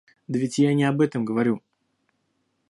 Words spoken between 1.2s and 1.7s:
говорю